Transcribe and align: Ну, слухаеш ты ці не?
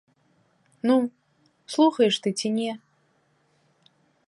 Ну, 0.91 0.95
слухаеш 1.75 2.15
ты 2.25 2.29
ці 2.41 2.47
не? 2.57 2.71